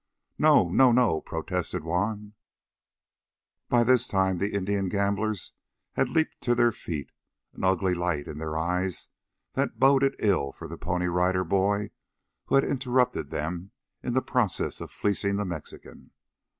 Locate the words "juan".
1.83-2.33